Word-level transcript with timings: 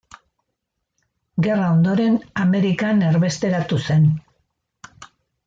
Gerra 1.47 1.67
ondoren, 1.73 2.17
Amerikan 2.45 3.05
erbesteratu 3.11 3.81
zen. 3.89 4.09